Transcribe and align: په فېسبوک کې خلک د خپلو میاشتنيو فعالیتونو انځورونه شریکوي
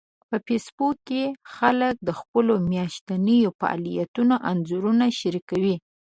په 0.29 0.37
فېسبوک 0.45 0.95
کې 1.07 1.23
خلک 1.55 1.95
د 2.07 2.09
خپلو 2.19 2.53
میاشتنيو 2.71 3.49
فعالیتونو 3.59 4.35
انځورونه 4.49 5.05
شریکوي 5.19 5.75